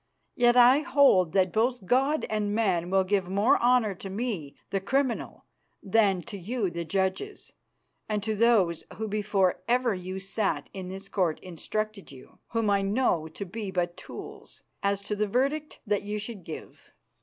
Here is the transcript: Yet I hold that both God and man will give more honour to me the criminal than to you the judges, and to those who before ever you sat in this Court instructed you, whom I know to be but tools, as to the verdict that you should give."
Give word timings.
Yet 0.33 0.57
I 0.57 0.79
hold 0.79 1.33
that 1.33 1.53
both 1.53 1.85
God 1.85 2.25
and 2.27 2.55
man 2.55 2.89
will 2.89 3.03
give 3.03 3.29
more 3.29 3.61
honour 3.61 3.93
to 3.93 4.09
me 4.09 4.55
the 4.71 4.81
criminal 4.81 5.45
than 5.83 6.23
to 6.23 6.39
you 6.39 6.71
the 6.71 6.83
judges, 6.83 7.53
and 8.09 8.23
to 8.23 8.35
those 8.35 8.83
who 8.95 9.07
before 9.07 9.61
ever 9.67 9.93
you 9.93 10.19
sat 10.19 10.69
in 10.73 10.87
this 10.87 11.07
Court 11.07 11.39
instructed 11.41 12.11
you, 12.11 12.39
whom 12.47 12.67
I 12.71 12.81
know 12.81 13.27
to 13.27 13.45
be 13.45 13.69
but 13.69 13.95
tools, 13.95 14.63
as 14.81 15.03
to 15.03 15.15
the 15.15 15.27
verdict 15.27 15.81
that 15.85 16.01
you 16.01 16.17
should 16.17 16.43
give." 16.45 16.93